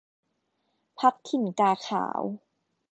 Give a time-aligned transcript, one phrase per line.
[0.99, 2.21] พรรคถิ่นกาขาว